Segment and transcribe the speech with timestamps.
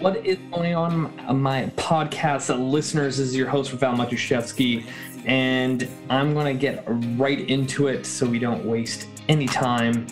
[0.00, 3.16] what is going on, uh, my podcast uh, listeners?
[3.16, 4.84] This is your host, Rafael Matuszewski,
[5.24, 6.84] and I'm going to get
[7.16, 10.06] right into it so we don't waste any time.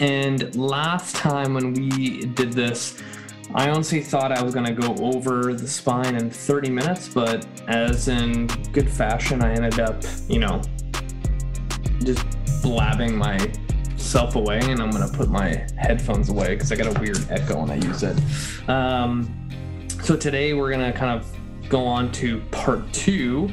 [0.00, 3.02] And last time when we did this,
[3.54, 7.46] I honestly thought I was going to go over the spine in 30 minutes, but
[7.68, 10.62] as in good fashion, I ended up, you know,
[12.02, 12.24] just
[12.62, 13.18] blabbing
[14.10, 17.24] myself away, and I'm going to put my headphones away because I got a weird
[17.30, 18.18] echo when I use it.
[18.68, 19.48] Um,
[20.02, 21.32] so today we're going to kind of
[21.68, 23.48] go on to part two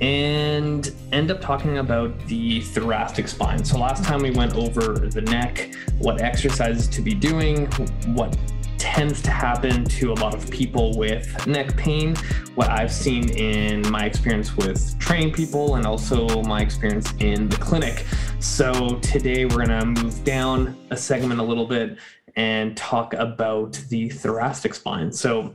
[0.00, 3.64] and end up talking about the thoracic spine.
[3.64, 7.66] So last time we went over the neck, what exercises to be doing,
[8.14, 8.38] what
[8.78, 12.14] tends to happen to a lot of people with neck pain,
[12.54, 17.56] what I've seen in my experience with training people, and also my experience in the
[17.56, 18.06] clinic.
[18.38, 21.98] So today we're going to move down a segment a little bit
[22.36, 25.10] and talk about the thoracic spine.
[25.12, 25.54] So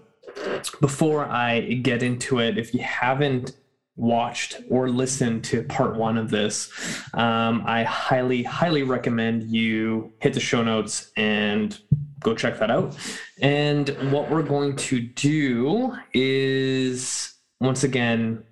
[0.82, 3.56] before I get into it, if you haven't
[3.96, 6.72] watched or listened to part one of this,
[7.14, 11.80] um, I highly, highly recommend you hit the show notes and
[12.20, 12.98] go check that out.
[13.42, 18.44] And what we're going to do is, once again,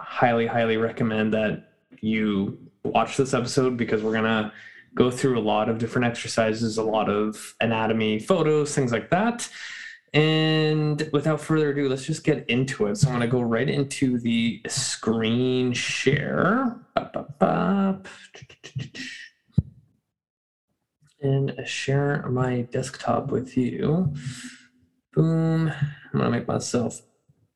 [0.00, 4.52] highly, highly recommend that you watch this episode because we're going to
[4.94, 9.48] go through a lot of different exercises, a lot of anatomy photos, things like that.
[10.14, 12.96] And without further ado, let's just get into it.
[12.96, 16.76] So I'm going to go right into the screen share.
[21.22, 24.14] And share my desktop with you.
[25.12, 25.68] Boom.
[25.68, 27.02] I'm going to make myself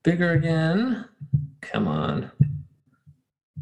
[0.03, 1.07] bigger again.
[1.63, 2.31] Come on.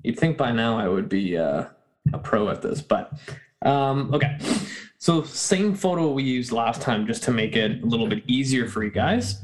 [0.09, 1.67] You'd think by now I would be uh,
[2.15, 3.13] a pro at this, but
[3.61, 4.39] um, okay.
[4.97, 8.67] So same photo we used last time just to make it a little bit easier
[8.67, 9.43] for you guys.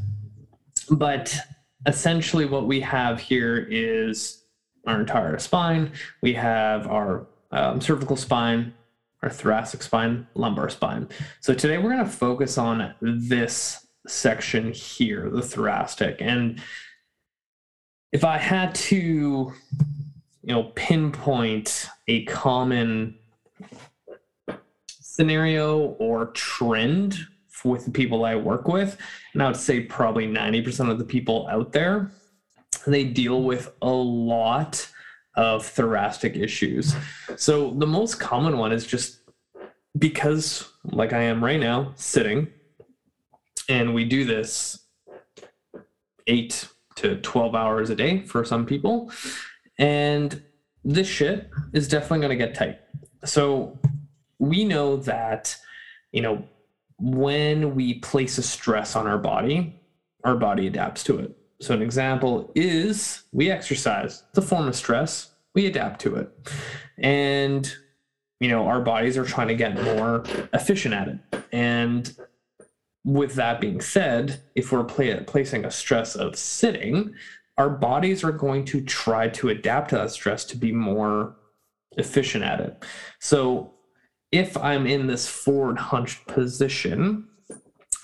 [0.91, 1.37] But
[1.85, 4.43] essentially what we have here is
[4.87, 5.93] our entire spine.
[6.23, 8.73] We have our um, cervical spine,
[9.23, 11.11] our thoracic spine, lumbar spine.
[11.41, 16.23] So today we're going to focus on this section here, the thoracic.
[16.23, 16.59] And
[18.13, 19.53] if I had to,
[20.47, 23.17] you know, pinpoint a common
[24.89, 27.19] scenario or trend
[27.65, 28.99] with the people I work with,
[29.33, 32.11] and I would say probably 90% of the people out there,
[32.87, 34.87] they deal with a lot
[35.35, 36.95] of thoracic issues.
[37.37, 39.21] So the most common one is just
[39.99, 42.49] because, like I am right now, sitting,
[43.71, 44.79] and we do this
[46.27, 49.11] eight to 12 hours a day for some people.
[49.79, 50.43] And
[50.85, 52.81] this shit is definitely going to get tight.
[53.25, 53.79] So
[54.39, 55.57] we know that,
[56.13, 56.45] you know,
[56.99, 59.81] when we place a stress on our body,
[60.25, 61.37] our body adapts to it.
[61.61, 66.31] So, an example is we exercise, it's a form of stress, we adapt to it.
[66.99, 67.73] And,
[68.41, 71.19] you know, our bodies are trying to get more efficient at it.
[71.53, 72.15] And
[73.05, 77.15] with that being said, if we're play, placing a stress of sitting,
[77.57, 81.37] our bodies are going to try to adapt to that stress to be more
[81.97, 82.85] efficient at it.
[83.21, 83.73] So
[84.33, 87.29] if I'm in this forward hunched position,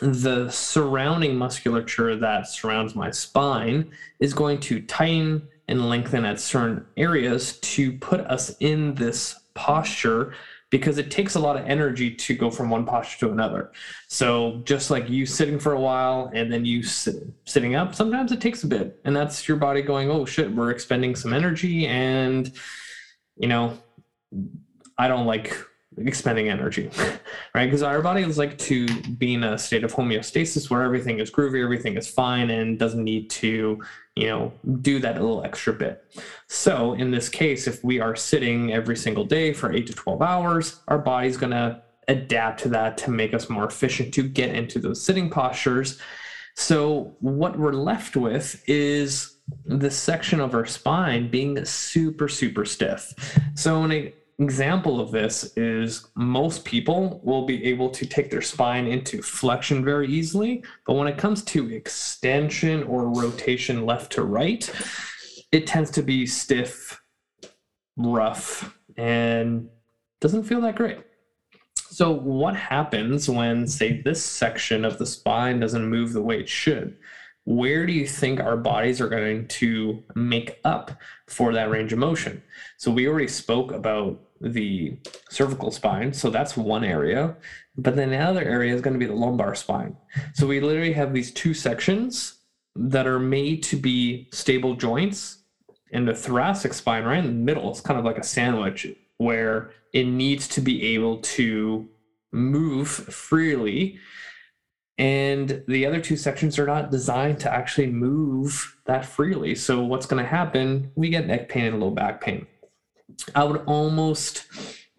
[0.01, 3.91] the surrounding musculature that surrounds my spine
[4.21, 10.33] is going to tighten and lengthen at certain areas to put us in this posture
[10.71, 13.73] because it takes a lot of energy to go from one posture to another.
[14.09, 18.31] So just like you sitting for a while and then you sit, sitting up, sometimes
[18.33, 21.87] it takes a bit, and that's your body going, "Oh shit, we're expending some energy,"
[21.87, 22.53] and
[23.37, 23.79] you know,
[24.97, 25.57] I don't like
[25.99, 26.91] expending energy,
[27.55, 27.67] right?
[27.67, 31.31] Because our body is like to be in a state of homeostasis where everything is
[31.31, 33.83] groovy, everything is fine, and doesn't need to,
[34.17, 36.05] you know, do that little extra bit.
[36.49, 40.23] So in this case, if we are sitting every single day for eight to 12
[40.23, 44.55] hours, our body's going to adapt to that to make us more efficient to get
[44.55, 46.01] into those sitting postures.
[46.57, 53.39] So what we're left with is this section of our spine being super, super stiff.
[53.55, 58.43] So when a example of this is most people will be able to take their
[58.43, 64.23] spine into flexion very easily, but when it comes to extension or rotation left to
[64.23, 64.71] right,
[65.53, 67.01] it tends to be stiff,
[67.97, 69.69] rough, and
[70.21, 70.99] doesn't feel that great.
[71.77, 76.49] So, what happens when, say, this section of the spine doesn't move the way it
[76.49, 76.97] should?
[77.45, 80.93] Where do you think our bodies are going to make up
[81.27, 82.43] for that range of motion?
[82.79, 84.99] So we already spoke about the
[85.31, 86.13] cervical spine.
[86.13, 87.37] So that's one area.
[87.77, 89.97] But then the other area is going to be the lumbar spine.
[90.35, 92.39] So we literally have these two sections
[92.77, 95.39] that are made to be stable joints.
[95.93, 99.73] And the thoracic spine, right in the middle, is kind of like a sandwich where
[99.93, 101.89] it needs to be able to
[102.33, 103.99] move freely.
[105.01, 109.55] And the other two sections are not designed to actually move that freely.
[109.55, 110.93] So, what's going to happen?
[110.95, 112.47] We get neck pain and low back pain.
[113.35, 114.45] I would almost,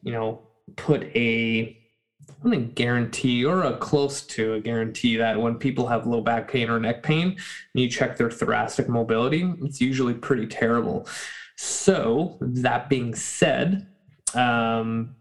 [0.01, 0.41] you know,
[0.75, 1.77] put a
[2.43, 6.49] I think guarantee or a close to a guarantee that when people have low back
[6.49, 7.37] pain or neck pain and
[7.75, 11.07] you check their thoracic mobility, it's usually pretty terrible.
[11.57, 13.85] So that being said,
[14.33, 15.15] um,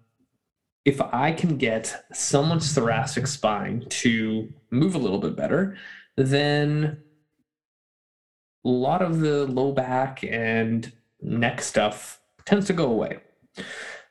[0.84, 5.76] if I can get someone's thoracic spine to move a little bit better,
[6.16, 7.02] then
[8.64, 13.18] a lot of the low back and neck stuff tends to go away.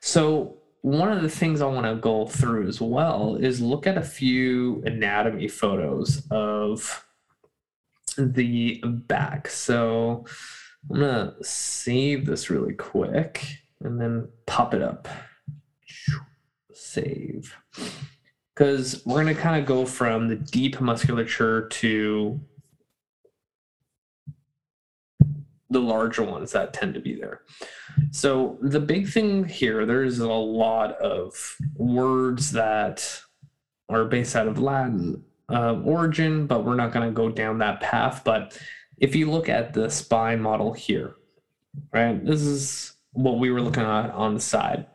[0.00, 3.98] So, one of the things I want to go through as well is look at
[3.98, 7.04] a few anatomy photos of
[8.16, 9.48] the back.
[9.48, 10.24] So,
[10.88, 13.44] I'm going to save this really quick
[13.82, 15.06] and then pop it up.
[16.80, 17.54] Save.
[18.54, 22.40] Because we're going to kind of go from the deep musculature to
[25.68, 27.42] the larger ones that tend to be there.
[28.10, 33.20] So the big thing here, there's a lot of words that
[33.88, 37.80] are based out of Latin uh, origin, but we're not going to go down that
[37.80, 38.22] path.
[38.24, 38.60] But
[38.98, 41.14] if you look at the spine model here,
[41.92, 44.86] right, this is what we were looking at on the side.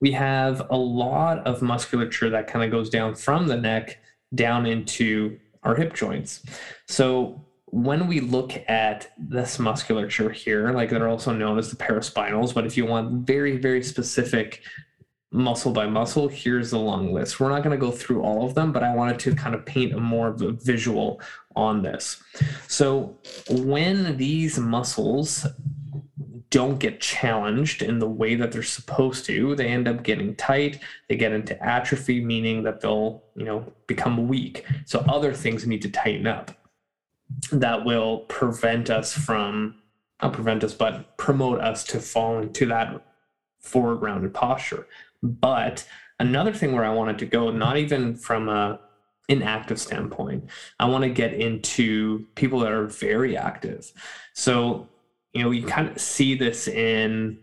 [0.00, 3.98] We have a lot of musculature that kind of goes down from the neck
[4.34, 6.42] down into our hip joints.
[6.86, 12.54] So when we look at this musculature here, like they're also known as the paraspinals,
[12.54, 14.62] but if you want very, very specific
[15.32, 17.40] muscle by muscle, here's the long list.
[17.40, 19.66] We're not going to go through all of them, but I wanted to kind of
[19.66, 21.20] paint a more of a visual
[21.56, 22.22] on this.
[22.68, 23.18] So
[23.50, 25.46] when these muscles
[26.56, 30.80] don't get challenged in the way that they're supposed to, they end up getting tight,
[31.06, 34.64] they get into atrophy, meaning that they'll, you know, become weak.
[34.86, 36.52] So other things need to tighten up
[37.52, 39.74] that will prevent us from
[40.22, 43.04] not prevent us but promote us to fall into that
[43.60, 44.86] forward rounded posture.
[45.22, 45.86] But
[46.18, 48.80] another thing where i wanted to go not even from a
[49.28, 50.48] inactive standpoint
[50.80, 53.92] i want to get into people that are very active.
[54.32, 54.88] So
[55.36, 55.70] you know you mm-hmm.
[55.70, 57.38] kind of see this in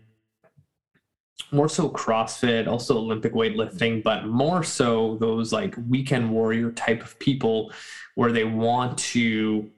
[1.52, 7.16] more so CrossFit, also Olympic weightlifting, but more so those like weekend warrior type of
[7.20, 7.72] people
[8.16, 9.70] where they want to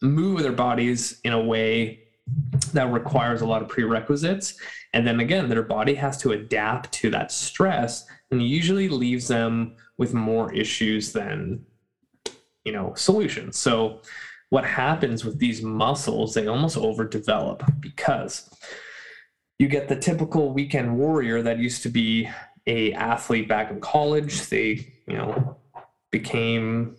[0.00, 2.00] move their bodies in a way
[2.72, 4.56] that requires a lot of prerequisites.
[4.92, 9.76] And then again, their body has to adapt to that stress and usually leaves them
[9.98, 11.64] with more issues than,
[12.64, 13.56] you know, solutions.
[13.56, 14.00] So
[14.52, 18.50] what happens with these muscles, they almost overdevelop because
[19.58, 22.28] you get the typical weekend warrior that used to be
[22.66, 24.46] a athlete back in college.
[24.50, 25.56] They, you know,
[26.10, 26.96] became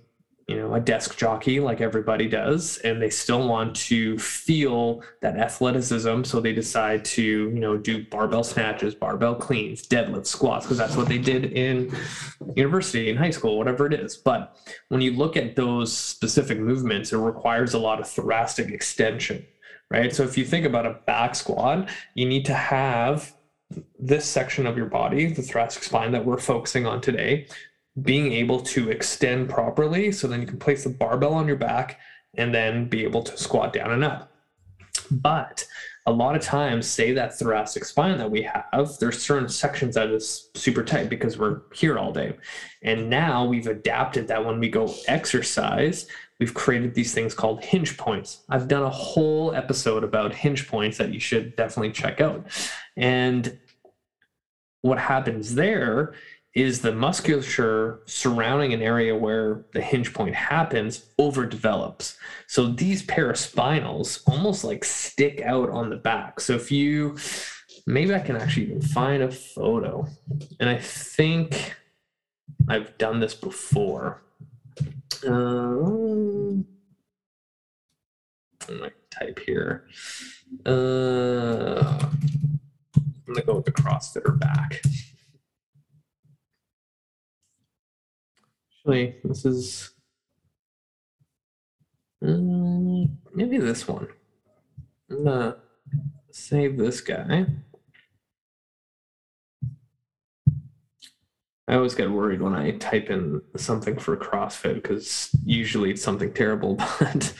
[0.47, 5.37] you know a desk jockey like everybody does and they still want to feel that
[5.37, 10.77] athleticism so they decide to you know do barbell snatches barbell cleans deadlift squats because
[10.77, 11.95] that's what they did in
[12.55, 14.17] university in high school whatever it is.
[14.17, 14.57] But
[14.89, 19.45] when you look at those specific movements it requires a lot of thoracic extension
[19.89, 20.13] right?
[20.13, 23.33] So if you think about a back squat you need to have
[23.99, 27.47] this section of your body, the thoracic spine that we're focusing on today,
[28.01, 31.99] being able to extend properly so then you can place the barbell on your back
[32.35, 34.31] and then be able to squat down and up.
[35.11, 35.65] But
[36.05, 40.09] a lot of times, say that thoracic spine that we have, there's certain sections that
[40.09, 42.35] is super tight because we're here all day.
[42.81, 46.07] And now we've adapted that when we go exercise,
[46.39, 48.43] we've created these things called hinge points.
[48.49, 52.47] I've done a whole episode about hinge points that you should definitely check out.
[52.97, 53.57] And
[54.81, 56.13] what happens there
[56.53, 62.15] is the musculature surrounding an area where the hinge point happens overdevelops.
[62.47, 66.39] So these paraspinals almost like stick out on the back.
[66.39, 67.17] So if you,
[67.87, 70.07] maybe I can actually even find a photo.
[70.59, 71.75] And I think
[72.67, 74.21] I've done this before.
[75.25, 76.65] Um,
[78.69, 79.85] I might type here.
[80.65, 82.09] Uh,
[82.95, 84.81] I'm gonna go with the CrossFitter back.
[88.85, 89.93] Actually, this is
[92.23, 94.07] Mm, maybe this one.
[95.09, 95.57] I'm gonna
[96.31, 97.45] save this guy.
[101.67, 106.33] I always get worried when I type in something for CrossFit because usually it's something
[106.33, 106.77] terrible.
[106.99, 107.33] But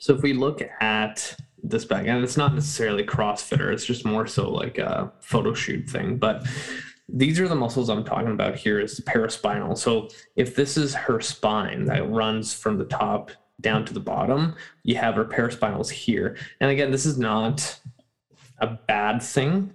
[0.00, 4.26] so if we look at this back, and it's not necessarily CrossFitter, it's just more
[4.26, 6.16] so like a photo shoot thing.
[6.16, 6.44] But
[7.12, 9.76] these are the muscles I'm talking about here is the paraspinal.
[9.76, 14.56] So if this is her spine that runs from the top down to the bottom,
[14.82, 16.36] you have her paraspinals here.
[16.60, 17.78] And again, this is not
[18.58, 19.72] a bad thing,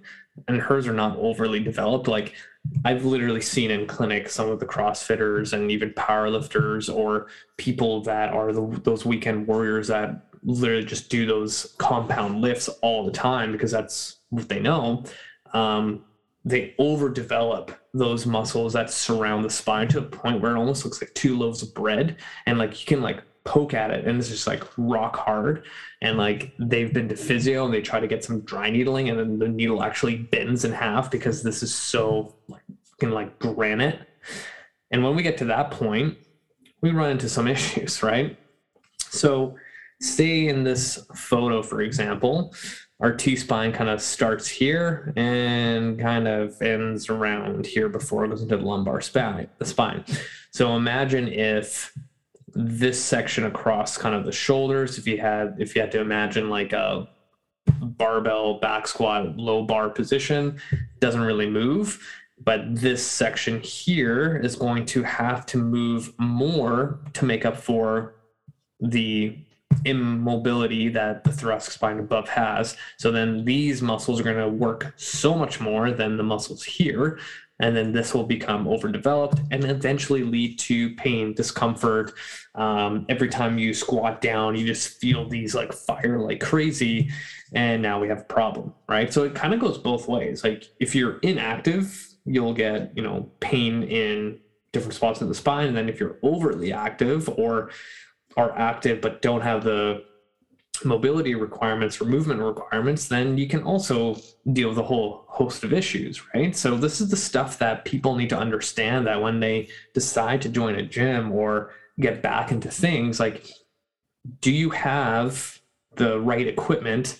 [0.47, 2.07] and hers are not overly developed.
[2.07, 2.33] Like
[2.83, 7.27] I've literally seen in clinic some of the CrossFitters and even powerlifters or
[7.57, 13.05] people that are the, those weekend warriors that literally just do those compound lifts all
[13.05, 15.03] the time because that's what they know.
[15.53, 16.03] Um,
[16.47, 21.01] they overdevelop those muscles that surround the spine to a point where it almost looks
[21.01, 22.15] like two loaves of bread.
[22.45, 25.65] And like you can like poke at it and it's just like rock hard.
[26.01, 29.19] And like they've been to physio and they try to get some dry needling and
[29.19, 32.63] then the needle actually bends in half because this is so like
[33.01, 33.99] like granite.
[34.91, 36.17] And when we get to that point
[36.79, 38.39] we run into some issues right?
[39.09, 39.57] So
[39.99, 42.53] say in this photo for example
[42.99, 48.41] our T-spine kind of starts here and kind of ends around here before it goes
[48.41, 50.03] into the lumbar spine, the spine.
[50.51, 51.95] So imagine if
[52.53, 56.49] this section across kind of the shoulders, if you had if you had to imagine
[56.49, 57.07] like a
[57.81, 60.59] barbell back squat low bar position,
[60.99, 62.03] doesn't really move.
[62.43, 68.15] But this section here is going to have to move more to make up for
[68.79, 69.37] the
[69.85, 72.75] immobility that the thoracic spine above has.
[72.97, 77.19] So then these muscles are going to work so much more than the muscles here.
[77.59, 82.13] And then this will become overdeveloped and eventually lead to pain, discomfort.
[82.53, 87.09] Um, every time you squat down, you just feel these like fire like crazy.
[87.53, 89.11] And now we have a problem, right?
[89.11, 90.43] So it kind of goes both ways.
[90.43, 94.39] Like if you're inactive, you'll get, you know, pain in
[94.71, 95.69] different spots in the spine.
[95.69, 97.71] And then if you're overly active or
[98.37, 100.03] are active but don't have the
[100.85, 104.15] mobility requirements or movement requirements, then you can also
[104.53, 106.55] deal with a whole host of issues, right?
[106.55, 110.49] So this is the stuff that people need to understand that when they decide to
[110.49, 113.49] join a gym or get back into things, like
[114.41, 115.59] do you have
[115.95, 117.17] the right equipment,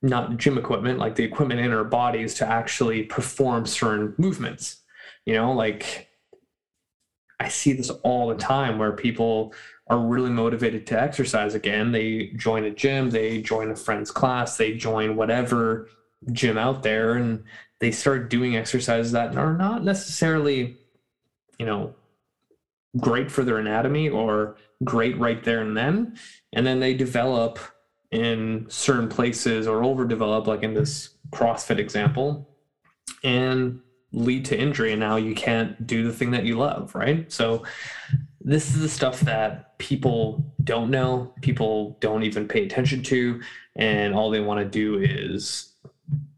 [0.00, 4.78] not gym equipment, like the equipment in our bodies to actually perform certain movements?
[5.26, 6.08] You know, like
[7.40, 9.52] I see this all the time where people
[9.88, 11.92] are really motivated to exercise again.
[11.92, 15.88] They join a gym, they join a friend's class, they join whatever
[16.32, 17.44] gym out there, and
[17.78, 20.76] they start doing exercises that are not necessarily,
[21.58, 21.94] you know,
[22.98, 26.18] great for their anatomy or great right there and then.
[26.52, 27.58] And then they develop
[28.10, 32.48] in certain places or overdevelop, like in this CrossFit example,
[33.22, 33.80] and
[34.12, 34.92] lead to injury.
[34.92, 37.30] And now you can't do the thing that you love, right?
[37.30, 37.64] So
[38.46, 43.42] this is the stuff that people don't know, people don't even pay attention to,
[43.74, 45.74] and all they want to do is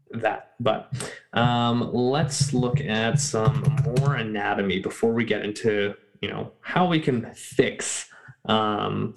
[0.09, 0.55] that.
[0.59, 0.91] But
[1.33, 6.99] um, let's look at some more anatomy before we get into you know how we
[6.99, 8.09] can fix
[8.45, 9.13] um,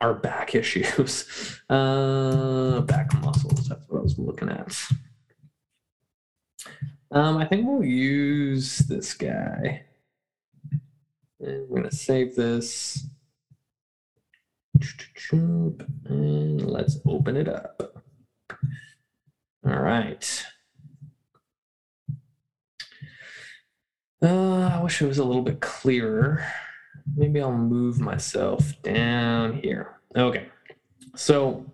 [0.00, 3.68] our back issues, uh, back muscles.
[3.68, 4.80] That's what I was looking at.
[7.10, 9.82] Um, I think we'll use this guy.
[11.40, 13.06] And we're going to save this.
[15.30, 18.02] And let's open it up.
[19.66, 20.46] All right.
[24.22, 26.44] Uh, I wish it was a little bit clearer.
[27.16, 30.00] Maybe I'll move myself down here.
[30.16, 30.48] Okay.
[31.14, 31.64] So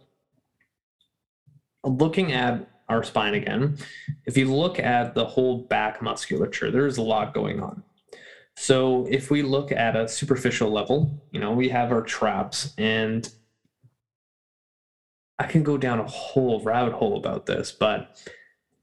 [1.82, 3.78] looking at our spine again,
[4.26, 7.82] if you look at the whole back musculature, there's a lot going on.
[8.56, 13.28] So if we look at a superficial level, you know, we have our traps and
[15.38, 18.16] I can go down a whole rabbit hole about this, but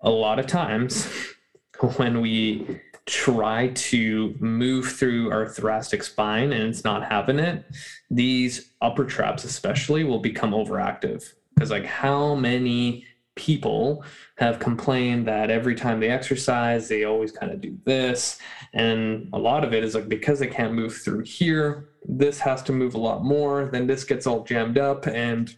[0.02, 1.08] a lot of times
[1.98, 7.66] when we try to move through our thoracic spine and it's not happening it,
[8.10, 11.34] these upper traps especially will become overactive.
[11.56, 14.04] Because like how many people
[14.38, 18.38] have complained that every time they exercise, they always kind of do this.
[18.74, 22.62] And a lot of it is like because they can't move through here, this has
[22.64, 23.70] to move a lot more.
[23.72, 25.56] Then this gets all jammed up, and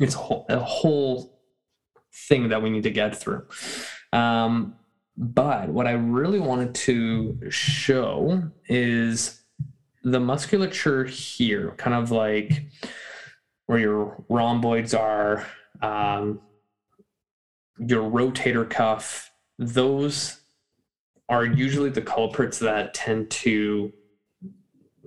[0.00, 1.38] it's a whole, a whole
[2.28, 3.46] thing that we need to get through.
[4.12, 4.74] Um,
[5.16, 9.42] but what I really wanted to show is
[10.02, 12.66] the musculature here, kind of like
[13.66, 15.46] where your rhomboids are,
[15.80, 16.40] um,
[17.86, 20.40] your rotator cuff, those
[21.28, 23.92] are usually the culprits that tend to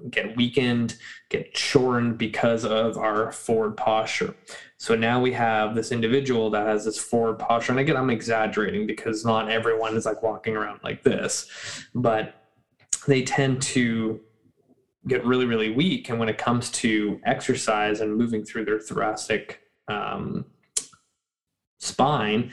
[0.09, 0.97] get weakened,
[1.29, 4.35] get shortened because of our forward posture.
[4.77, 7.71] So now we have this individual that has this forward posture.
[7.71, 11.49] And again, I'm exaggerating because not everyone is like walking around like this,
[11.93, 12.35] but
[13.07, 14.19] they tend to
[15.07, 16.09] get really, really weak.
[16.09, 20.45] And when it comes to exercise and moving through their thoracic um,
[21.85, 22.51] spine,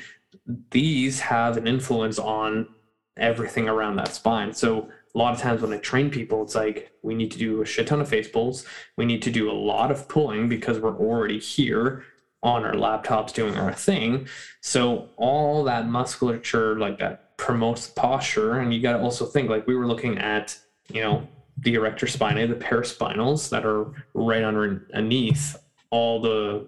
[0.71, 2.69] these have an influence on
[3.17, 4.53] everything around that spine.
[4.53, 7.63] So a lot of times when I train people, it's like we need to do
[7.63, 8.65] a shit ton of face pulls.
[8.97, 12.05] We need to do a lot of pulling because we're already here
[12.43, 14.27] on our laptops doing our thing.
[14.63, 18.59] So all that musculature like that promotes posture.
[18.59, 20.59] And you got to also think like we were looking at,
[20.91, 25.57] you know, the erector spinae, the paraspinals that are right underneath
[25.91, 26.67] all the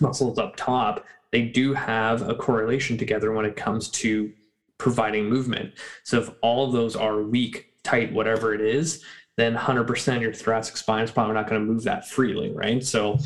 [0.00, 1.04] muscles up top.
[1.36, 4.32] They do have a correlation together when it comes to
[4.78, 5.74] providing movement.
[6.02, 9.04] So if all of those are weak, tight, whatever it is,
[9.36, 12.82] then 100% your thoracic spine is probably not going to move that freely, right?
[12.82, 13.18] So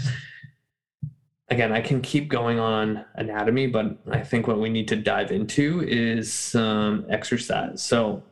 [1.51, 5.31] again, I can keep going on anatomy, but I think what we need to dive
[5.31, 7.81] into is some exercise.
[7.81, 8.25] So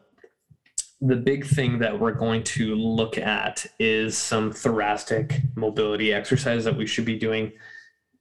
[1.01, 6.77] the big thing that we're going to look at is some thoracic mobility exercise that
[6.77, 7.53] we should be doing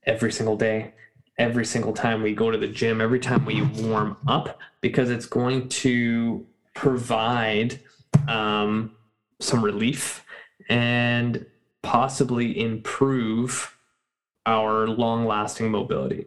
[0.05, 0.93] every single day
[1.37, 5.25] every single time we go to the gym, every time we warm up, because it's
[5.25, 7.79] going to provide
[8.27, 8.95] um,
[9.39, 10.25] some relief
[10.69, 11.45] and
[11.83, 13.75] possibly improve
[14.45, 16.25] our long lasting mobility.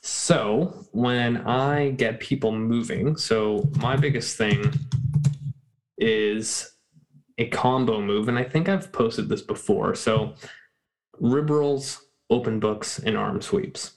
[0.00, 4.72] So, when I get people moving, so my biggest thing
[5.98, 6.72] is
[7.38, 9.94] a combo move, and I think I've posted this before.
[9.94, 10.34] So,
[11.18, 13.96] rib rolls, open books, and arm sweeps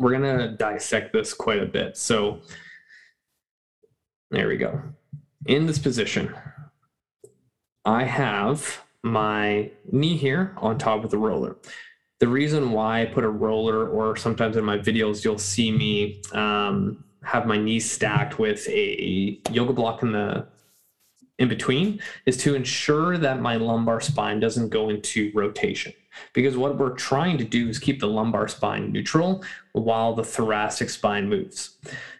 [0.00, 1.96] we're to dissect this quite a bit.
[1.96, 2.40] So
[4.30, 4.80] there we go.
[5.46, 6.34] In this position,
[7.84, 11.56] I have my knee here on top of the roller.
[12.18, 16.22] The reason why I put a roller, or sometimes in my videos, you'll see me
[16.32, 20.46] um, have my knees stacked with a yoga block in the
[21.40, 25.92] in between, is to ensure that my lumbar spine doesn't go into rotation
[26.32, 30.90] because what we're trying to do is keep the lumbar spine neutral while the thoracic
[30.90, 31.76] spine moves.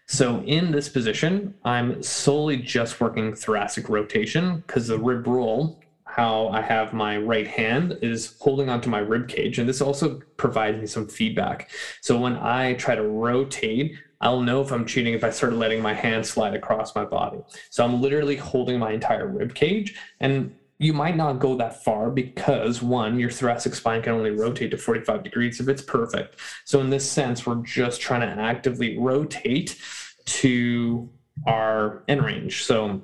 [0.06, 6.48] So in this position, I'm solely just working thoracic rotation because the rib roll, how
[6.48, 9.58] I have my right hand is holding onto my rib cage.
[9.58, 11.70] And this also provides me some feedback.
[12.00, 15.80] So when I try to rotate, I'll know if I'm cheating if I start letting
[15.80, 17.38] my hand slide across my body.
[17.70, 19.94] So I'm literally holding my entire rib cage.
[20.20, 24.70] And you might not go that far because one, your thoracic spine can only rotate
[24.70, 26.36] to 45 degrees if it's perfect.
[26.64, 29.78] So in this sense, we're just trying to actively rotate
[30.24, 31.10] to
[31.46, 32.64] our end range.
[32.64, 33.02] So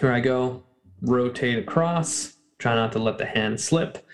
[0.00, 0.62] here I go,
[1.00, 4.06] rotate across, try not to let the hand slip.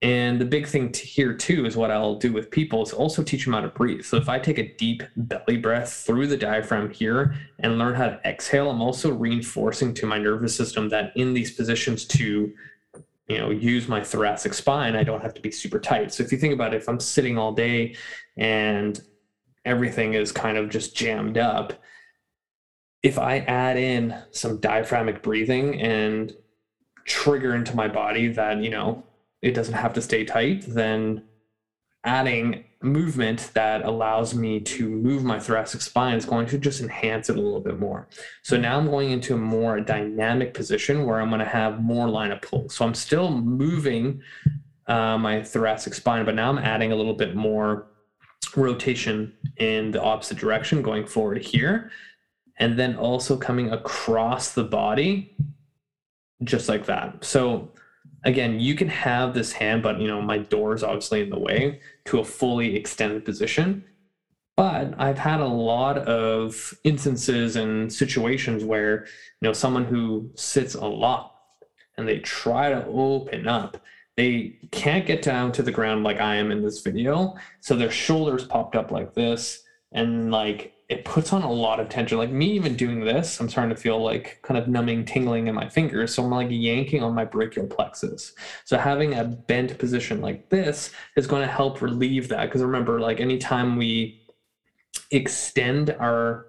[0.00, 3.22] And the big thing to here too is what I'll do with people is also
[3.22, 4.04] teach them how to breathe.
[4.04, 8.10] So if I take a deep belly breath through the diaphragm here and learn how
[8.10, 12.52] to exhale, I'm also reinforcing to my nervous system that in these positions to
[13.26, 16.12] you know use my thoracic spine, I don't have to be super tight.
[16.12, 17.96] So if you think about it, if I'm sitting all day
[18.36, 19.00] and
[19.64, 21.72] everything is kind of just jammed up,
[23.02, 26.32] if I add in some diaphragmic breathing and
[27.04, 29.04] trigger into my body that, you know,
[29.42, 31.24] it doesn't have to stay tight, then
[32.04, 37.28] adding movement that allows me to move my thoracic spine is going to just enhance
[37.28, 38.08] it a little bit more.
[38.42, 42.08] So now I'm going into a more dynamic position where I'm going to have more
[42.08, 42.68] line of pull.
[42.68, 44.22] So I'm still moving
[44.86, 47.88] uh, my thoracic spine, but now I'm adding a little bit more
[48.56, 51.90] rotation in the opposite direction going forward here.
[52.60, 55.36] And then also coming across the body
[56.44, 57.24] just like that.
[57.24, 57.72] So
[58.24, 61.38] again, you can have this hand, but you know, my door is obviously in the
[61.38, 63.84] way to a fully extended position.
[64.56, 70.74] But I've had a lot of instances and situations where, you know, someone who sits
[70.74, 71.36] a lot
[71.96, 73.80] and they try to open up,
[74.16, 77.36] they can't get down to the ground like I am in this video.
[77.60, 79.62] So their shoulders popped up like this.
[79.92, 82.16] And like it puts on a lot of tension.
[82.16, 85.54] Like me even doing this, I'm starting to feel like kind of numbing, tingling in
[85.54, 86.14] my fingers.
[86.14, 88.32] So I'm like yanking on my brachial plexus.
[88.64, 92.46] So having a bent position like this is going to help relieve that.
[92.46, 94.22] Because remember, like anytime we
[95.10, 96.46] extend our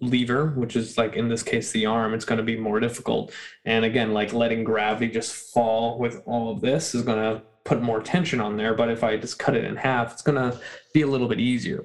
[0.00, 3.32] lever, which is like in this case the arm, it's going to be more difficult.
[3.66, 7.82] And again, like letting gravity just fall with all of this is going to put
[7.82, 8.72] more tension on there.
[8.72, 10.58] But if I just cut it in half, it's going to
[10.94, 11.84] be a little bit easier.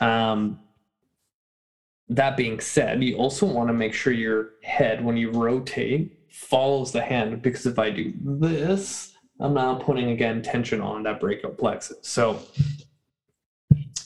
[0.00, 0.60] Um,
[2.08, 6.92] that being said, you also want to make sure your head, when you rotate, follows
[6.92, 11.50] the hand because if I do this, I'm now putting again tension on that brachial
[11.50, 11.98] plexus.
[12.02, 12.40] So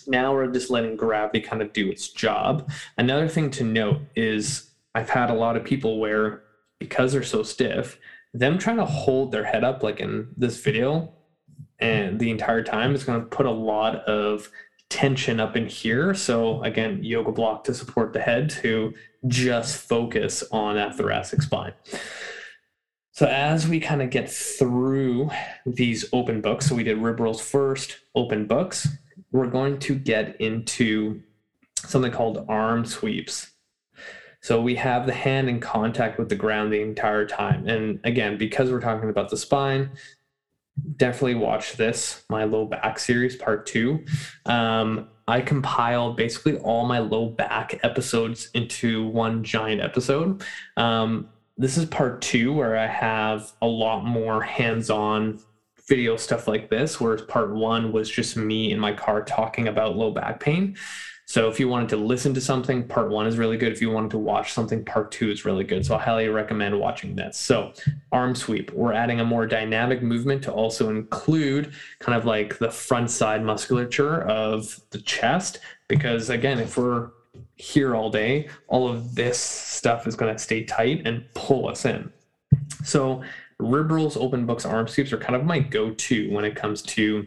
[0.07, 2.71] now we're just letting gravity kind of do its job.
[2.97, 6.43] Another thing to note is I've had a lot of people where
[6.79, 7.99] because they're so stiff,
[8.33, 11.13] them trying to hold their head up like in this video
[11.79, 14.51] and the entire time is going to put a lot of
[14.91, 16.13] tension up in here.
[16.13, 18.93] So again, yoga block to support the head to
[19.27, 21.73] just focus on that thoracic spine.
[23.13, 25.31] So as we kind of get through
[25.65, 28.89] these open books, so we did rib rolls first, open books,
[29.33, 31.23] we're going to get into
[31.77, 33.51] something called arm sweeps.
[34.43, 37.69] So we have the hand in contact with the ground the entire time.
[37.69, 39.91] And again, because we're talking about the spine,
[40.97, 44.05] definitely watch this, my low back series, part two.
[44.47, 50.43] Um, I compiled basically all my low back episodes into one giant episode.
[50.77, 55.41] Um, this is part two where I have a lot more hands on
[55.87, 59.97] video stuff like this, whereas part one was just me in my car talking about
[59.97, 60.77] low back pain.
[61.31, 63.71] So if you wanted to listen to something, part one is really good.
[63.71, 65.87] If you wanted to watch something, part two is really good.
[65.87, 67.39] So I highly recommend watching this.
[67.39, 67.73] So
[68.11, 72.69] arm sweep, we're adding a more dynamic movement to also include kind of like the
[72.69, 75.61] front side musculature of the chest.
[75.87, 77.11] Because again, if we're
[77.55, 81.85] here all day, all of this stuff is going to stay tight and pull us
[81.85, 82.13] in.
[82.83, 83.23] So
[83.61, 87.25] rib rolls, open books, arm sweeps are kind of my go-to when it comes to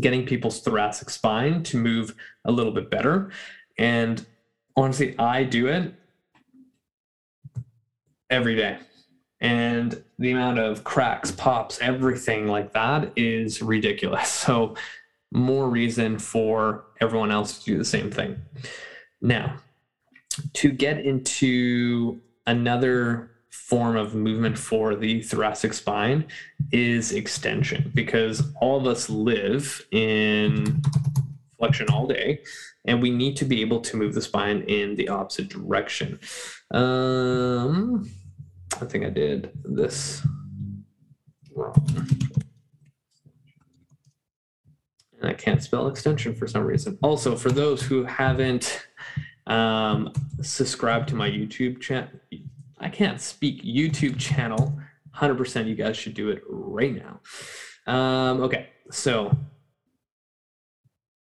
[0.00, 2.14] getting people's thoracic spine to move
[2.44, 3.30] a little bit better.
[3.78, 4.24] And
[4.76, 5.94] honestly, I do it
[8.30, 8.78] every day.
[9.40, 14.30] And the amount of cracks, pops, everything like that is ridiculous.
[14.46, 14.76] So,
[15.34, 18.38] more reason for everyone else to do the same thing.
[19.22, 19.56] Now,
[20.52, 26.26] to get into another form of movement for the thoracic spine
[26.72, 30.82] is extension because all of us live in
[31.58, 32.42] flexion all day
[32.86, 36.18] and we need to be able to move the spine in the opposite direction.
[36.72, 38.10] Um,
[38.80, 40.26] I think I did this
[41.54, 41.74] wrong.
[45.20, 46.98] And I can't spell extension for some reason.
[47.02, 48.86] Also, for those who haven't
[49.46, 52.08] um, subscribed to my YouTube channel,
[52.82, 54.78] I can't speak YouTube channel.
[55.16, 57.20] 100% you guys should do it right now.
[57.92, 59.36] Um, okay, so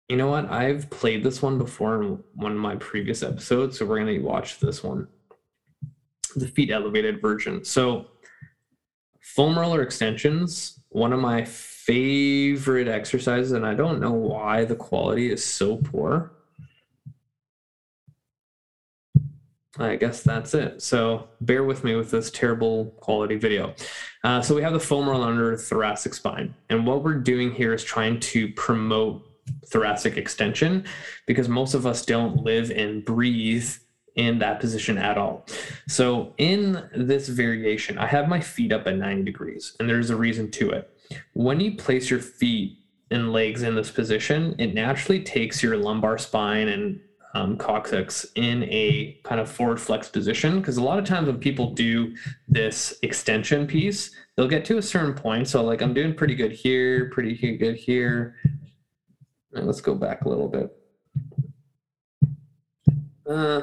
[0.09, 0.49] you know what?
[0.51, 4.19] I've played this one before in one of my previous episodes, so we're going to
[4.19, 5.07] watch this one.
[6.35, 7.63] The feet elevated version.
[7.63, 8.07] So,
[9.21, 15.31] foam roller extensions, one of my favorite exercises, and I don't know why the quality
[15.31, 16.33] is so poor.
[19.79, 20.81] I guess that's it.
[20.81, 23.73] So bear with me with this terrible quality video.
[24.23, 26.53] Uh, so we have the foam roll under the thoracic spine.
[26.69, 29.23] And what we're doing here is trying to promote
[29.67, 30.85] thoracic extension
[31.25, 33.69] because most of us don't live and breathe
[34.15, 35.45] in that position at all.
[35.87, 40.15] So in this variation, I have my feet up at 90 degrees and there's a
[40.15, 40.89] reason to it.
[41.33, 42.77] When you place your feet
[43.09, 46.99] and legs in this position, it naturally takes your lumbar spine and
[47.33, 51.39] um, coccyx in a kind of forward flex position because a lot of times when
[51.39, 52.15] people do
[52.47, 55.47] this extension piece they'll get to a certain point.
[55.47, 58.35] So like i'm doing pretty good here pretty good here.
[59.51, 60.75] Let's go back a little bit.
[63.29, 63.61] Uh,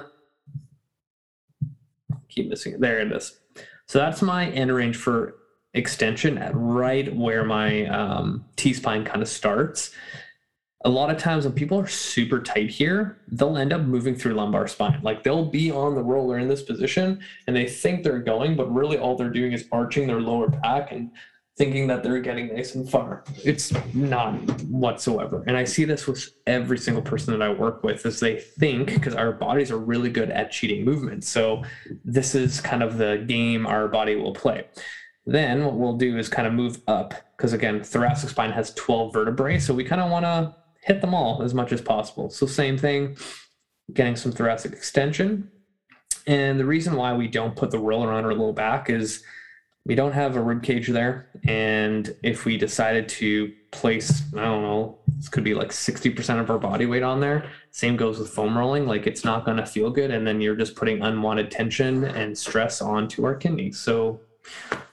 [2.29, 2.81] keep missing it.
[2.81, 3.41] There it is.
[3.87, 5.37] So that's my end range for
[5.75, 9.91] extension at right where my um, t-spine kind of starts
[10.85, 14.33] a lot of times when people are super tight here, they'll end up moving through
[14.33, 15.01] lumbar spine.
[15.03, 18.73] Like they'll be on the roller in this position and they think they're going, but
[18.73, 21.11] really all they're doing is arching their lower back and
[21.59, 23.23] thinking that they're getting nice and far.
[23.45, 25.45] It's not whatsoever.
[25.47, 28.95] And I see this with every single person that I work with as they think
[28.95, 31.29] because our bodies are really good at cheating movements.
[31.29, 31.63] So
[32.03, 34.69] this is kind of the game our body will play.
[35.27, 39.13] Then what we'll do is kind of move up because again, thoracic spine has 12
[39.13, 39.59] vertebrae.
[39.59, 42.31] So we kind of want to hit them all as much as possible.
[42.31, 43.17] So same thing,
[43.93, 45.51] getting some thoracic extension.
[46.27, 49.23] And the reason why we don't put the roller on our low back is
[49.87, 51.29] we don't have a rib cage there.
[51.47, 56.51] And if we decided to place, I don't know, this could be like 60% of
[56.51, 57.51] our body weight on there.
[57.71, 58.87] Same goes with foam rolling.
[58.87, 60.11] Like it's not going to feel good.
[60.11, 63.79] And then you're just putting unwanted tension and stress onto our kidneys.
[63.79, 64.21] So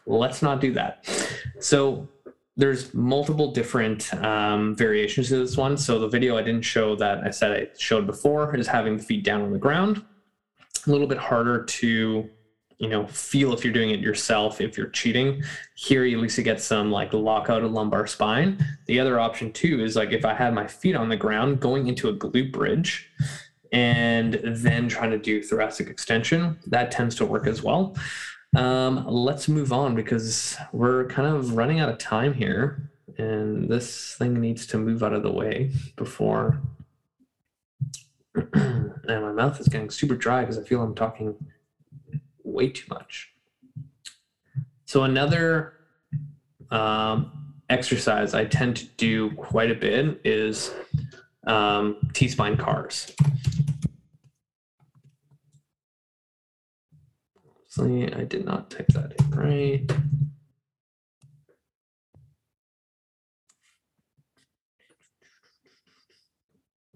[0.05, 1.05] let's not do that.
[1.59, 2.07] So
[2.57, 5.77] there's multiple different um, variations to this one.
[5.77, 9.03] So the video I didn't show that I said I showed before is having the
[9.03, 10.03] feet down on the ground.
[10.87, 12.27] A little bit harder to
[12.79, 15.41] you know feel if you're doing it yourself if you're cheating
[15.75, 19.83] here you at least get some like lockout of lumbar spine the other option too
[19.83, 23.09] is like if i had my feet on the ground going into a glute bridge
[23.71, 27.95] and then trying to do thoracic extension that tends to work as well
[28.57, 34.15] um, let's move on because we're kind of running out of time here and this
[34.15, 36.61] thing needs to move out of the way before
[38.53, 41.35] and my mouth is getting super dry because i feel i'm talking
[42.57, 43.31] way too much.
[44.85, 45.73] So another
[46.71, 50.73] um, exercise I tend to do quite a bit is
[51.45, 53.11] um, T-spine CARs.
[58.15, 59.91] I did not type that in right.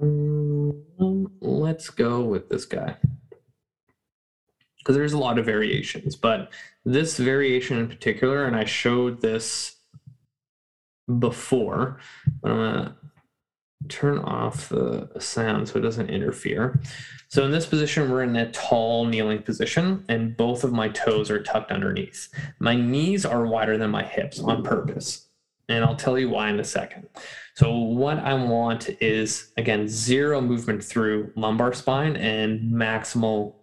[0.01, 2.95] Um, let's go with this guy
[4.79, 6.51] because there's a lot of variations, but
[6.86, 9.75] this variation in particular, and I showed this
[11.19, 11.99] before,
[12.41, 12.95] but I'm gonna
[13.89, 16.80] turn off the sound so it doesn't interfere.
[17.30, 21.32] So in this position, we're in a tall kneeling position and both of my toes
[21.32, 22.28] are tucked underneath.
[22.60, 25.28] My knees are wider than my hips on purpose.
[25.70, 27.08] And I'll tell you why in a second.
[27.56, 33.56] So what I want is, again, zero movement through lumbar spine and maximal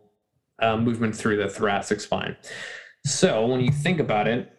[0.60, 2.36] uh, movement through the thoracic spine.
[3.04, 4.57] So when you think about it,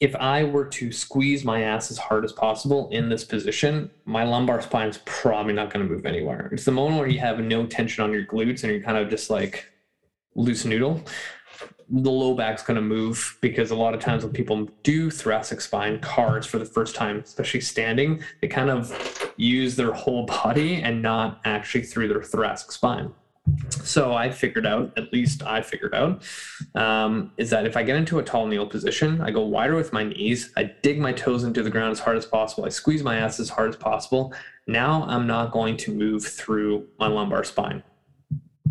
[0.00, 4.22] if I were to squeeze my ass as hard as possible in this position, my
[4.22, 6.48] lumbar spine is probably not going to move anywhere.
[6.52, 9.10] It's the moment where you have no tension on your glutes and you're kind of
[9.10, 9.68] just like
[10.36, 11.02] loose noodle.
[11.90, 15.60] The low back's going to move because a lot of times when people do thoracic
[15.60, 20.82] spine CARs for the first time, especially standing, they kind of use their whole body
[20.82, 23.12] and not actually through their thoracic spine.
[23.70, 26.22] So I figured out, at least I figured out,
[26.74, 29.92] um, is that if I get into a tall kneel position, I go wider with
[29.92, 33.02] my knees, I dig my toes into the ground as hard as possible, I squeeze
[33.02, 34.34] my ass as hard as possible.
[34.66, 37.82] Now I'm not going to move through my lumbar spine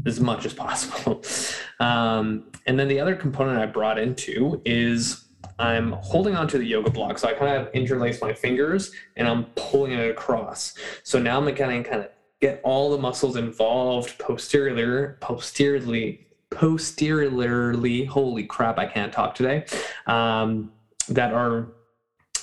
[0.06, 1.24] as much as possible.
[1.80, 5.28] Um, and then the other component I brought into is
[5.60, 7.18] I'm holding onto the yoga block.
[7.18, 10.74] So I kind of interlace my fingers and I'm pulling it across.
[11.04, 12.10] So now I'm getting kind of
[12.42, 18.06] get all the muscles involved posterior, posteriorly, posteriorly.
[18.06, 18.78] Holy crap!
[18.78, 19.66] I can't talk today.
[20.06, 20.72] Um,
[21.10, 21.70] that are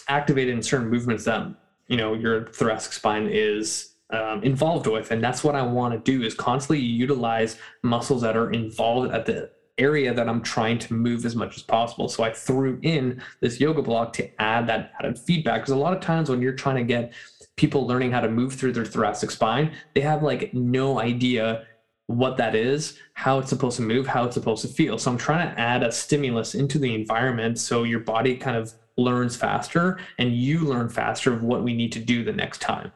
[0.08, 1.54] activated in certain movements that
[1.88, 6.12] you know your thoracic spine is um, involved with, and that's what I want to
[6.12, 10.94] do is constantly utilize muscles that are involved at the area that I'm trying to
[10.94, 12.08] move as much as possible.
[12.08, 15.92] So I threw in this yoga block to add that added feedback because a lot
[15.92, 17.12] of times when you're trying to get
[17.56, 21.66] people learning how to move through their thoracic spine, they have like no idea
[22.06, 24.98] what that is, how it's supposed to move, how it's supposed to feel.
[24.98, 28.72] So I'm trying to add a stimulus into the environment so your body kind of
[28.96, 32.92] learns faster and you learn faster of what we need to do the next time.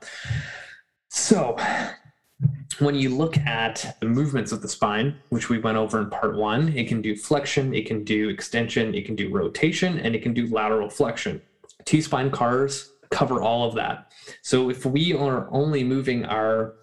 [1.08, 1.56] So
[2.78, 6.36] when you look at the movements of the spine, which we went over in part
[6.36, 10.22] one, it can do flexion, it can do extension, it can do rotation, and it
[10.22, 11.40] can do lateral flexion.
[11.84, 14.12] T spine CARs cover all of that.
[14.42, 16.74] So if we are only moving our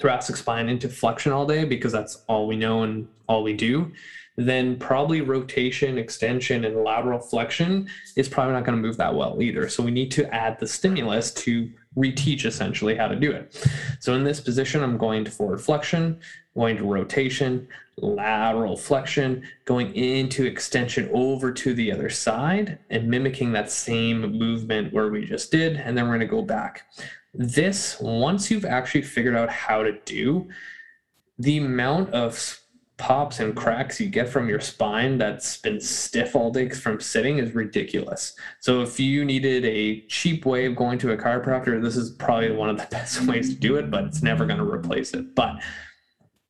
[0.00, 3.92] thoracic spine into flexion all day because that's all we know and all we do,
[4.36, 9.40] then probably rotation, extension, and lateral flexion is probably not going to move that well
[9.40, 9.68] either.
[9.68, 13.68] So we need to add the stimulus to reteach essentially how to do it.
[14.00, 16.18] So in this position, I'm going to forward flexion,
[16.54, 23.52] going to rotation, lateral flexion, going into extension over to the other side and mimicking
[23.52, 25.76] that same movement where we just did.
[25.76, 26.82] And then we're going to go back.
[27.32, 30.48] This, once you've actually figured out how to do,
[31.38, 32.60] the amount of
[32.96, 37.38] pops and cracks you get from your spine that's been stiff all day from sitting
[37.38, 38.36] is ridiculous.
[38.60, 42.52] So if you needed a cheap way of going to a chiropractor, this is probably
[42.52, 45.34] one of the best ways to do it, but it's never going to replace it.
[45.34, 45.60] But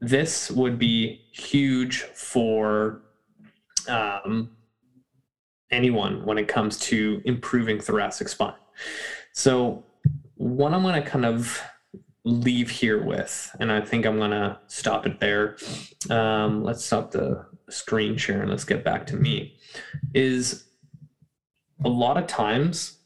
[0.01, 3.03] this would be huge for
[3.89, 4.51] um,
[5.71, 8.55] anyone when it comes to improving thoracic spine.
[9.33, 9.85] So
[10.35, 11.63] what I'm going to kind of
[12.25, 15.57] leave here with, and I think I'm gonna stop it there.
[16.11, 19.59] Um, let's stop the screen share and let's get back to me.
[20.15, 20.65] Is
[21.85, 22.99] a lot of times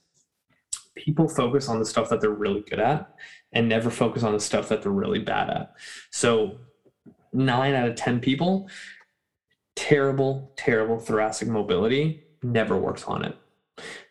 [0.94, 3.14] people focus on the stuff that they're really good at
[3.52, 5.74] and never focus on the stuff that they're really bad at.
[6.10, 6.58] So,
[7.32, 8.68] nine out of 10 people,
[9.74, 13.36] terrible, terrible thoracic mobility, never works on it.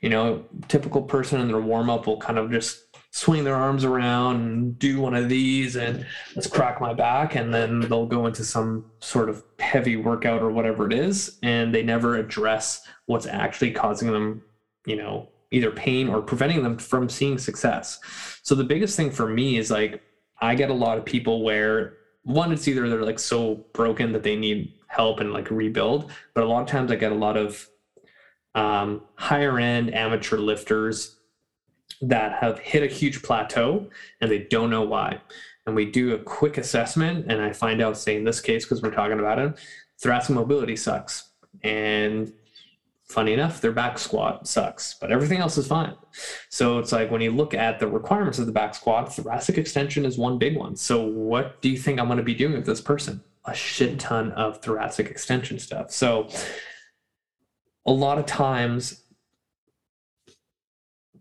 [0.01, 3.83] You know, typical person in their warm up will kind of just swing their arms
[3.83, 7.35] around and do one of these and let's crack my back.
[7.35, 11.73] And then they'll go into some sort of heavy workout or whatever it is and
[11.73, 14.43] they never address what's actually causing them
[14.85, 17.99] you know either pain or preventing them from seeing success.
[18.43, 20.01] So the biggest thing for me is like
[20.41, 24.23] i get a lot of people where one it's either they're like so broken that
[24.23, 27.37] they need help and like rebuild but a lot of times i get a lot
[27.37, 27.67] of
[28.55, 31.16] um, higher end amateur lifters
[32.01, 33.89] that have hit a huge plateau
[34.21, 35.19] and they don't know why.
[35.65, 38.81] And we do a quick assessment, and I find out, say in this case, because
[38.81, 39.57] we're talking about it,
[39.99, 41.31] thoracic mobility sucks.
[41.61, 42.31] And
[43.03, 45.95] funny enough, their back squat sucks, but everything else is fine.
[46.49, 50.05] So it's like when you look at the requirements of the back squat, thoracic extension
[50.05, 50.75] is one big one.
[50.77, 53.21] So what do you think I'm going to be doing with this person?
[53.43, 55.91] A shit ton of thoracic extension stuff.
[55.91, 56.29] So
[57.85, 59.03] a lot of times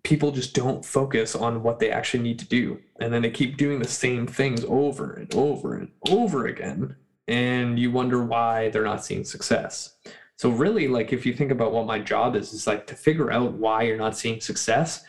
[0.06, 2.80] people just don't focus on what they actually need to do.
[3.00, 6.94] And then they keep doing the same things over and over and over again.
[7.26, 9.96] And you wonder why they're not seeing success.
[10.36, 13.32] So really, like if you think about what my job is, is like to figure
[13.32, 15.02] out why you're not seeing success,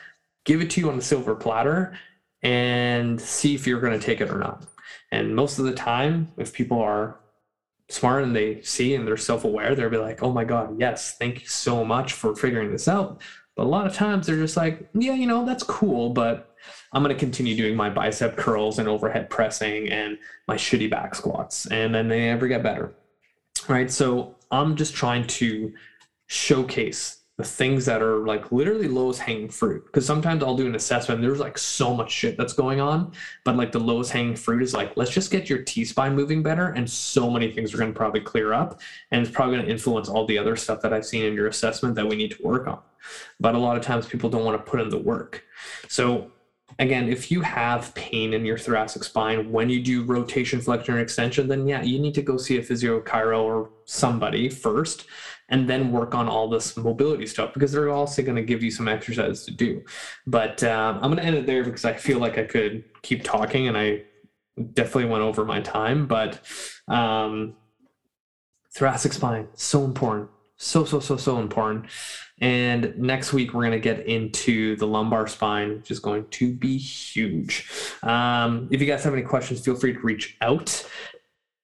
[0.46, 1.96] give it to you on a silver platter
[2.42, 4.66] and see if you're going to take it or not.
[5.12, 7.20] And most of the time, if people are
[7.90, 11.42] smart and they see and they're self-aware, they'll be like, oh my God, yes, thank
[11.42, 13.22] you so much for figuring this out.
[13.58, 16.56] But a lot of times they're just like, yeah, you know, that's cool, but
[16.94, 20.18] I'm going to continue doing my bicep curls and overhead pressing and
[20.48, 21.66] my shitty back squats.
[21.66, 22.94] And then they never get better.
[23.68, 23.90] Right.
[23.92, 25.74] So I'm just trying to
[26.28, 29.86] showcase the things that are like literally lowest hanging fruit.
[29.86, 33.12] Because sometimes I'll do an assessment, there's like so much shit that's going on,
[33.46, 36.42] but like the lowest hanging fruit is like, let's just get your T spine moving
[36.42, 36.70] better.
[36.70, 38.82] And so many things are going to probably clear up.
[39.12, 41.48] And it's probably going to influence all the other stuff that I've seen in your
[41.48, 42.80] assessment that we need to work on.
[43.40, 45.44] But a lot of times people don't want to put in the work.
[45.88, 46.32] So
[46.80, 51.04] again, if you have pain in your thoracic spine when you do rotation, flexion, and
[51.04, 55.06] extension, then yeah, you need to go see a physio, chiro, or somebody first,
[55.50, 58.72] and then work on all this mobility stuff because they're also going to give you
[58.72, 59.84] some exercises to do.
[60.26, 63.24] But um, I'm going to end it there because I feel like I could keep
[63.24, 64.04] talking, and I
[64.74, 66.08] definitely went over my time.
[66.08, 66.40] But
[66.88, 67.56] um,
[68.76, 71.86] thoracic spine so important, so so so so important.
[72.40, 76.54] And next week, we're going to get into the lumbar spine, which is going to
[76.54, 77.68] be huge.
[78.04, 80.88] Um, if you guys have any questions, feel free to reach out.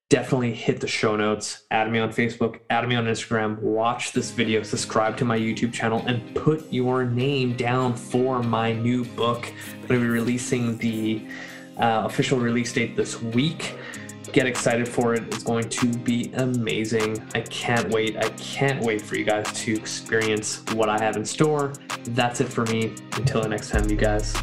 [0.10, 4.30] Definitely hit the show notes, add me on Facebook, add me on Instagram, watch this
[4.30, 9.52] video, subscribe to my YouTube channel, and put your name down for my new book.
[9.74, 11.28] I'm going to be releasing the
[11.78, 13.76] uh, official release date this week
[14.32, 15.24] get excited for it.
[15.34, 17.22] It's going to be amazing.
[17.36, 18.18] I can't wait.
[18.18, 21.74] I can't wait for you guys to experience what I have in store.
[22.10, 22.96] That's it for me.
[23.14, 24.34] Until the next time, you guys.